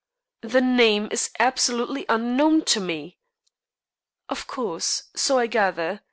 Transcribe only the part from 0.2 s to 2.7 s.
"The name is absolutely unknown